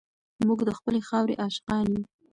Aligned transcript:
موږ 0.47 0.59
د 0.65 0.69
خپلې 0.77 0.99
خاورې 1.07 1.35
عاشقان 1.43 1.85
یو. 1.93 2.03